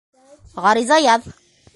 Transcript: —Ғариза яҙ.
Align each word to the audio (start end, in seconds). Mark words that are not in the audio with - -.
—Ғариза 0.67 0.97
яҙ. 1.07 1.29